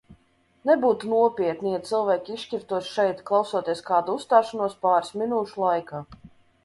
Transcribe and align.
Nebūtu 0.69 1.09
nopietni, 1.09 1.73
ja 1.75 1.81
cilvēki 1.89 2.33
izšķirtos 2.37 2.89
šeit, 2.95 3.21
klausoties 3.29 3.85
kāda 3.91 4.17
uzstāšanos, 4.21 4.79
pāris 4.87 5.17
minūšu 5.25 5.67
laikā. 5.67 6.03